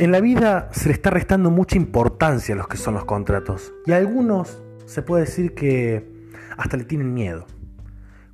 En 0.00 0.12
la 0.12 0.22
vida 0.22 0.70
se 0.72 0.88
le 0.88 0.94
está 0.94 1.10
restando 1.10 1.50
mucha 1.50 1.76
importancia 1.76 2.54
a 2.54 2.56
los 2.56 2.68
que 2.68 2.78
son 2.78 2.94
los 2.94 3.04
contratos 3.04 3.74
y 3.84 3.92
a 3.92 3.98
algunos 3.98 4.62
se 4.86 5.02
puede 5.02 5.26
decir 5.26 5.54
que 5.54 6.30
hasta 6.56 6.78
le 6.78 6.84
tienen 6.84 7.12
miedo. 7.12 7.44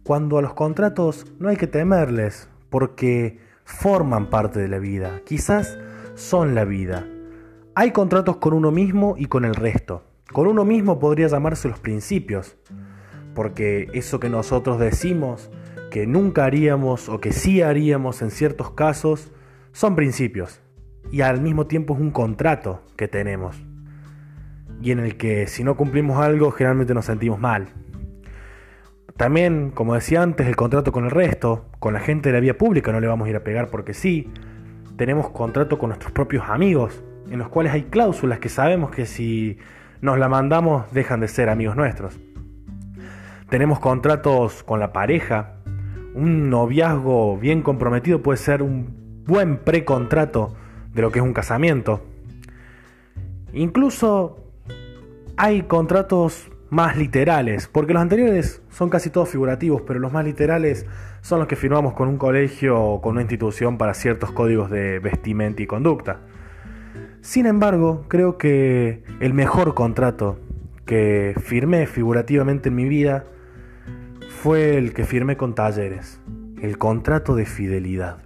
Cuando 0.05 0.39
a 0.39 0.43
los 0.43 0.55
contratos 0.55 1.27
no 1.41 1.49
hay 1.49 1.57
que 1.57 1.67
temerles 1.67 2.49
porque 2.71 3.41
forman 3.65 4.31
parte 4.31 4.61
de 4.61 4.69
la 4.69 4.79
vida, 4.79 5.23
quizás 5.27 5.77
son 6.15 6.55
la 6.55 6.65
vida. 6.65 7.05
Hay 7.75 7.91
contratos 7.91 8.37
con 8.37 8.53
uno 8.53 8.71
mismo 8.71 9.17
y 9.19 9.27
con 9.27 9.45
el 9.45 9.57
resto. 9.57 10.05
Con 10.33 10.47
uno 10.47 10.65
mismo 10.65 11.01
podría 11.01 11.27
llamarse 11.27 11.69
los 11.69 11.81
principios, 11.81 12.57
porque 13.35 13.89
eso 13.93 14.21
que 14.21 14.29
nosotros 14.29 14.79
decimos 14.79 15.51
que 15.91 16.07
nunca 16.07 16.45
haríamos 16.45 17.09
o 17.09 17.19
que 17.19 17.33
sí 17.33 17.61
haríamos 17.61 18.23
en 18.23 18.31
ciertos 18.31 18.71
casos 18.71 19.33
son 19.73 19.97
principios 19.97 20.61
y 21.11 21.21
al 21.21 21.41
mismo 21.41 21.67
tiempo 21.67 21.95
es 21.95 22.01
un 22.01 22.11
contrato 22.11 22.83
que 22.97 23.09
tenemos 23.09 23.61
y 24.81 24.91
en 24.91 25.01
el 25.01 25.17
que 25.17 25.47
si 25.47 25.65
no 25.65 25.77
cumplimos 25.77 26.19
algo 26.19 26.51
generalmente 26.51 26.95
nos 26.95 27.07
sentimos 27.07 27.39
mal. 27.39 27.69
También, 29.17 29.71
como 29.71 29.95
decía 29.95 30.23
antes, 30.23 30.47
el 30.47 30.57
contrato 30.57 30.93
con 30.93 31.07
el 31.07 31.11
resto, 31.11 31.67
con 31.79 31.95
la 31.95 32.01
gente 32.01 32.29
de 32.29 32.35
la 32.35 32.41
vía 32.41 32.59
pública 32.59 32.93
no 32.93 33.01
le 33.01 33.07
vamos 33.07 33.27
a 33.27 33.31
ir 33.31 33.37
a 33.37 33.45
pegar 33.45 33.69
porque 33.69 33.95
sí. 33.95 34.31
Tenemos 34.97 35.31
contrato 35.31 35.79
con 35.79 35.89
nuestros 35.89 36.13
propios 36.13 36.45
amigos, 36.49 37.03
en 37.31 37.39
los 37.39 37.49
cuales 37.49 37.73
hay 37.73 37.85
cláusulas 37.85 38.39
que 38.39 38.49
sabemos 38.49 38.91
que 38.91 39.07
si 39.07 39.59
nos 40.01 40.19
la 40.19 40.29
mandamos 40.29 40.93
dejan 40.93 41.21
de 41.21 41.29
ser 41.29 41.49
amigos 41.49 41.77
nuestros. 41.77 42.19
Tenemos 43.49 43.79
contratos 43.79 44.63
con 44.63 44.81
la 44.81 44.93
pareja. 44.93 45.55
Un 46.15 46.51
noviazgo 46.51 47.39
bien 47.39 47.63
comprometido 47.63 48.23
puede 48.23 48.39
ser 48.39 48.63
un 48.63 49.25
buen 49.27 49.59
precontrato 49.59 50.55
de 50.97 51.03
lo 51.03 51.13
que 51.13 51.21
es 51.21 51.25
un 51.25 51.35
casamiento. 51.35 52.01
Incluso 53.53 54.39
hay 55.37 55.63
contratos 55.63 56.51
más 56.71 56.97
literales, 56.97 57.69
porque 57.69 57.93
los 57.93 58.03
anteriores 58.03 58.63
son 58.71 58.89
casi 58.89 59.11
todos 59.11 59.29
figurativos, 59.29 59.83
pero 59.83 60.01
los 60.01 60.11
más 60.13 60.25
literales 60.25 60.87
son 61.21 61.39
los 61.39 61.47
que 61.47 61.55
firmamos 61.55 61.93
con 61.93 62.09
un 62.09 62.17
colegio 62.17 62.81
o 62.81 63.01
con 63.01 63.13
una 63.13 63.21
institución 63.21 63.79
para 63.79 63.95
ciertos 63.95 64.33
códigos 64.33 64.71
de 64.71 64.99
vestimenta 64.99 65.63
y 65.63 65.67
conducta. 65.67 66.21
Sin 67.21 67.47
embargo, 67.47 68.05
creo 68.09 68.39
que 68.39 69.05
el 69.21 69.35
mejor 69.35 69.75
contrato 69.75 70.39
que 70.87 71.35
firmé 71.41 71.87
figurativamente 71.87 72.71
en 72.71 72.75
mi 72.75 72.89
vida 72.89 73.25
fue 74.29 74.79
el 74.79 74.95
que 74.95 75.05
firmé 75.05 75.37
con 75.37 75.55
Talleres, 75.55 76.21
el 76.63 76.79
contrato 76.79 77.35
de 77.35 77.45
fidelidad. 77.45 78.26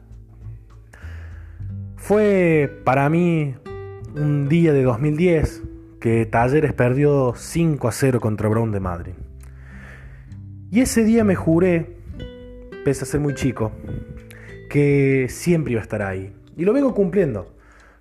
Fue 2.01 2.81
para 2.83 3.09
mí 3.11 3.55
un 4.17 4.49
día 4.49 4.73
de 4.73 4.83
2010 4.83 5.63
que 6.01 6.25
Talleres 6.25 6.73
perdió 6.73 7.35
5 7.37 7.87
a 7.87 7.93
0 7.93 8.21
contra 8.21 8.49
Brown 8.49 8.73
de 8.73 8.81
Madrid. 8.81 9.13
Y 10.73 10.81
ese 10.81 11.05
día 11.05 11.25
me 11.25 11.37
juré, 11.37 11.99
pese 12.85 13.05
a 13.05 13.07
ser 13.07 13.21
muy 13.21 13.35
chico, 13.35 13.71
que 14.71 15.27
siempre 15.29 15.73
iba 15.73 15.83
a 15.83 15.85
estar 15.85 16.03
ahí. 16.03 16.33
Y 16.57 16.65
lo 16.65 16.73
vengo 16.73 16.95
cumpliendo, 16.95 17.55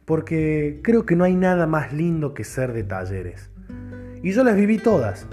porque 0.06 0.80
creo 0.82 1.06
que 1.06 1.18
no 1.18 1.26
hay 1.26 1.36
nada 1.36 1.68
más 1.68 1.92
lindo 1.94 2.34
que 2.34 2.46
ser 2.46 2.72
de 2.72 2.86
Talleres. 2.86 3.52
Y 4.24 4.32
yo 4.32 4.44
las 4.46 4.56
viví 4.56 4.78
todas. 4.78 5.28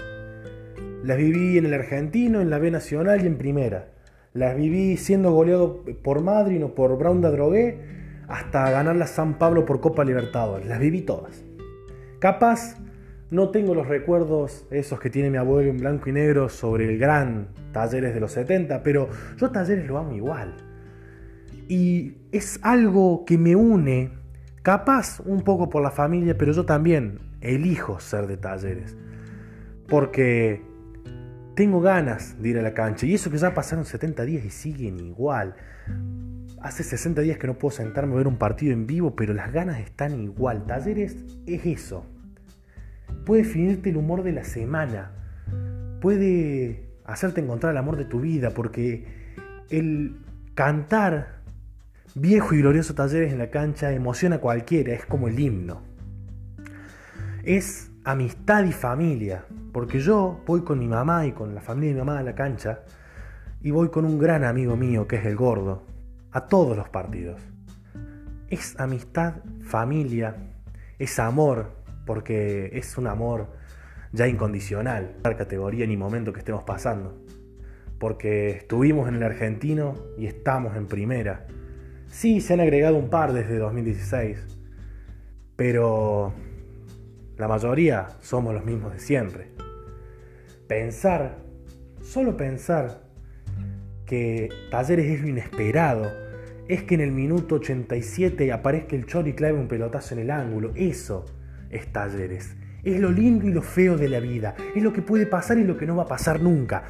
Las 1.03 1.17
viví 1.17 1.57
en 1.57 1.65
el 1.65 1.73
argentino, 1.73 2.41
en 2.41 2.49
la 2.49 2.59
B 2.59 2.69
Nacional 2.69 3.23
y 3.23 3.27
en 3.27 3.37
primera. 3.37 3.87
Las 4.33 4.57
viví 4.57 4.97
siendo 4.97 5.31
goleado 5.31 5.83
por 6.03 6.21
Madrid 6.21 6.63
o 6.63 6.75
por 6.75 6.97
Brown 6.99 7.21
de 7.21 7.31
Drogué 7.31 7.97
hasta 8.27 8.69
ganar 8.71 8.95
la 8.95 9.07
San 9.07 9.37
Pablo 9.37 9.65
por 9.65 9.79
Copa 9.79 10.03
Libertadores. 10.03 10.67
Las 10.67 10.79
viví 10.79 11.01
todas. 11.01 11.43
Capaz 12.19 12.77
no 13.29 13.49
tengo 13.49 13.75
los 13.75 13.87
recuerdos 13.87 14.65
esos 14.71 14.99
que 14.99 15.09
tiene 15.09 15.29
mi 15.29 15.37
abuelo 15.37 15.69
en 15.69 15.77
blanco 15.77 16.09
y 16.09 16.13
negro 16.13 16.49
sobre 16.49 16.89
el 16.89 16.97
gran 16.97 17.49
Talleres 17.73 18.13
de 18.13 18.19
los 18.19 18.31
70, 18.31 18.83
pero 18.83 19.09
yo 19.37 19.51
Talleres 19.51 19.85
lo 19.87 19.97
amo 19.97 20.13
igual. 20.13 20.55
Y 21.67 22.15
es 22.31 22.59
algo 22.63 23.25
que 23.25 23.37
me 23.37 23.55
une, 23.55 24.11
capaz 24.63 25.19
un 25.19 25.41
poco 25.41 25.69
por 25.69 25.83
la 25.83 25.91
familia, 25.91 26.37
pero 26.37 26.53
yo 26.53 26.65
también 26.65 27.19
elijo 27.41 27.99
ser 27.99 28.27
de 28.27 28.37
Talleres. 28.37 28.95
Porque 29.87 30.61
tengo 31.55 31.81
ganas 31.81 32.41
de 32.41 32.49
ir 32.49 32.59
a 32.59 32.61
la 32.61 32.73
cancha. 32.73 33.05
Y 33.05 33.15
eso 33.15 33.29
que 33.29 33.37
ya 33.37 33.53
pasaron 33.53 33.83
70 33.83 34.23
días 34.25 34.45
y 34.45 34.49
siguen 34.49 34.99
igual. 34.99 35.55
Hace 36.61 36.83
60 36.83 37.21
días 37.21 37.37
que 37.37 37.47
no 37.47 37.53
puedo 37.53 37.75
sentarme 37.75 38.13
a 38.13 38.17
ver 38.17 38.27
un 38.27 38.37
partido 38.37 38.73
en 38.73 38.87
vivo, 38.87 39.15
pero 39.15 39.33
las 39.33 39.53
ganas 39.53 39.79
están 39.79 40.19
igual. 40.19 40.65
Talleres 40.65 41.15
es 41.45 41.65
eso. 41.65 42.05
Puede 43.25 43.43
definirte 43.43 43.89
el 43.89 43.97
humor 43.97 44.23
de 44.23 44.31
la 44.31 44.43
semana. 44.43 45.11
Puede 46.01 46.89
hacerte 47.05 47.41
encontrar 47.41 47.71
el 47.71 47.77
amor 47.77 47.95
de 47.95 48.05
tu 48.05 48.21
vida, 48.21 48.51
porque 48.51 49.05
el 49.69 50.17
cantar 50.55 51.37
viejo 52.15 52.55
y 52.55 52.61
glorioso 52.61 52.95
Talleres 52.95 53.31
en 53.31 53.37
la 53.37 53.51
cancha 53.51 53.91
emociona 53.91 54.37
a 54.37 54.39
cualquiera, 54.39 54.93
es 54.93 55.05
como 55.05 55.27
el 55.27 55.39
himno. 55.39 55.81
Es 57.43 57.91
amistad 58.03 58.63
y 58.65 58.71
familia, 58.71 59.45
porque 59.71 59.99
yo 59.99 60.41
voy 60.47 60.61
con 60.61 60.79
mi 60.79 60.87
mamá 60.87 61.25
y 61.27 61.33
con 61.33 61.53
la 61.53 61.61
familia 61.61 61.89
de 61.89 61.93
mi 61.95 61.99
mamá 61.99 62.19
a 62.19 62.23
la 62.23 62.33
cancha 62.33 62.79
y 63.61 63.71
voy 63.71 63.89
con 63.89 64.05
un 64.05 64.17
gran 64.17 64.43
amigo 64.43 64.75
mío 64.75 65.07
que 65.07 65.17
es 65.17 65.25
el 65.25 65.35
gordo, 65.35 65.83
a 66.37 66.47
todos 66.47 66.77
los 66.77 66.87
partidos. 66.87 67.41
Es 68.47 68.79
amistad, 68.79 69.37
familia, 69.61 70.35
es 70.99 71.17
amor, 71.17 71.71
porque 72.05 72.69
es 72.73 72.95
un 72.99 73.07
amor 73.07 73.47
ya 74.11 74.27
incondicional, 74.27 75.15
la 75.23 75.35
categoría 75.35 75.87
ni 75.87 75.97
momento 75.97 76.31
que 76.31 76.39
estemos 76.39 76.63
pasando. 76.63 77.25
Porque 77.97 78.51
estuvimos 78.51 79.09
en 79.09 79.15
el 79.15 79.23
argentino 79.23 79.95
y 80.15 80.27
estamos 80.27 80.75
en 80.75 80.85
primera. 80.85 81.47
Sí, 82.07 82.39
se 82.39 82.53
han 82.53 82.59
agregado 82.59 82.97
un 82.97 83.09
par 83.09 83.33
desde 83.33 83.57
2016, 83.57 84.37
pero 85.55 86.33
la 87.35 87.47
mayoría 87.47 88.09
somos 88.21 88.53
los 88.53 88.63
mismos 88.63 88.93
de 88.93 88.99
siempre. 88.99 89.47
Pensar, 90.67 91.39
solo 92.03 92.37
pensar 92.37 93.01
que 94.05 94.49
Talleres 94.69 95.07
es 95.07 95.21
lo 95.21 95.29
inesperado, 95.29 96.26
es 96.67 96.83
que 96.83 96.95
en 96.95 97.01
el 97.01 97.11
minuto 97.11 97.55
87 97.55 98.51
aparezca 98.51 98.95
el 98.95 99.05
Chori 99.05 99.31
y 99.31 99.33
clave 99.33 99.57
un 99.57 99.67
pelotazo 99.67 100.15
en 100.15 100.21
el 100.21 100.31
ángulo. 100.31 100.71
Eso 100.75 101.25
es 101.69 101.91
talleres. 101.91 102.55
Es 102.83 102.99
lo 102.99 103.11
lindo 103.11 103.47
y 103.47 103.53
lo 103.53 103.61
feo 103.61 103.97
de 103.97 104.09
la 104.09 104.19
vida. 104.19 104.55
Es 104.75 104.83
lo 104.83 104.91
que 104.91 105.01
puede 105.01 105.25
pasar 105.25 105.57
y 105.57 105.63
lo 105.63 105.77
que 105.77 105.85
no 105.85 105.95
va 105.95 106.03
a 106.03 106.07
pasar 106.07 106.41
nunca. 106.41 106.83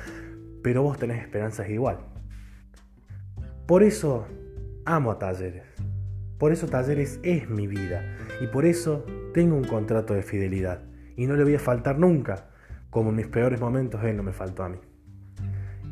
Pero 0.63 0.81
vos 0.81 0.97
tenés 0.97 1.21
esperanzas 1.21 1.69
igual. 1.69 1.99
Por 3.67 3.83
eso 3.83 4.27
amo 4.85 5.11
a 5.11 5.19
Talleres. 5.19 5.63
Por 6.39 6.51
eso 6.51 6.67
Talleres 6.67 7.19
es 7.23 7.49
mi 7.49 7.67
vida. 7.67 8.17
Y 8.41 8.47
por 8.47 8.65
eso 8.65 9.05
tengo 9.33 9.55
un 9.55 9.63
contrato 9.63 10.13
de 10.13 10.23
fidelidad. 10.23 10.83
Y 11.15 11.27
no 11.27 11.35
le 11.35 11.43
voy 11.43 11.55
a 11.55 11.59
faltar 11.59 11.99
nunca. 11.99 12.49
Como 12.89 13.11
en 13.11 13.15
mis 13.15 13.27
peores 13.27 13.59
momentos 13.59 14.03
él 14.03 14.17
no 14.17 14.23
me 14.23 14.33
faltó 14.33 14.63
a 14.63 14.69
mí. 14.69 14.79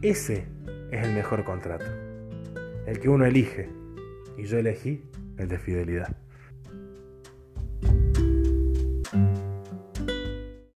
Ese 0.01 0.45
es 0.91 1.03
el 1.06 1.13
mejor 1.13 1.44
contrato 1.44 2.04
el 2.85 3.00
que 3.00 3.09
uno 3.09 3.25
elige. 3.25 3.69
Y 4.38 4.44
yo 4.46 4.57
elegí 4.57 5.03
el 5.38 5.47
de 5.47 5.57
fidelidad. 5.57 6.25